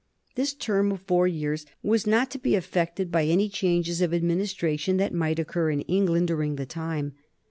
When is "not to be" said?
2.07-2.55